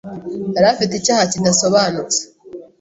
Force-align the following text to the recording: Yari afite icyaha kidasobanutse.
Yari 0.55 0.67
afite 0.73 0.93
icyaha 0.95 1.23
kidasobanutse. 1.31 2.19